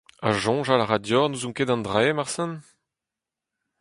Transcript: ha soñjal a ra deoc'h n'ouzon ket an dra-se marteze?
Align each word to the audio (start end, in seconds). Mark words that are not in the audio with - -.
ha 0.23 0.29
soñjal 0.43 0.83
a 0.83 0.85
ra 0.87 0.97
deoc'h 0.99 1.29
n'ouzon 1.29 1.55
ket 1.57 1.69
an 1.73 1.85
dra-se 1.85 2.13
marteze? 2.17 2.55